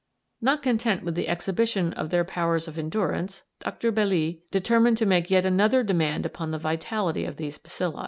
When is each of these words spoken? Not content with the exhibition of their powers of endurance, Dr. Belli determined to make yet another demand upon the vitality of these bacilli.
Not 0.41 0.63
content 0.63 1.03
with 1.03 1.13
the 1.13 1.27
exhibition 1.27 1.93
of 1.93 2.09
their 2.09 2.25
powers 2.25 2.67
of 2.67 2.79
endurance, 2.79 3.43
Dr. 3.59 3.91
Belli 3.91 4.41
determined 4.49 4.97
to 4.97 5.05
make 5.05 5.29
yet 5.29 5.45
another 5.45 5.83
demand 5.83 6.25
upon 6.25 6.49
the 6.49 6.57
vitality 6.57 7.23
of 7.23 7.37
these 7.37 7.59
bacilli. 7.59 7.99